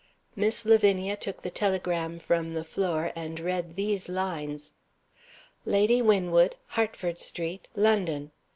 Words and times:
Miss 0.35 0.65
Lavinia 0.65 1.15
took 1.15 1.43
the 1.43 1.51
telegram 1.51 2.17
from 2.17 2.55
the 2.55 2.63
floor, 2.63 3.11
and 3.15 3.39
read 3.39 3.75
these 3.75 4.09
lines: 4.09 4.73
"Lady 5.63 6.01
Winwood, 6.01 6.55
Hertford 6.69 7.19
Street, 7.19 7.67
London. 7.75 8.31